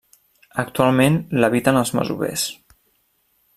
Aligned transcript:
Actualment 0.63 1.19
l'habiten 1.43 1.79
els 1.83 1.93
masovers. 2.01 2.49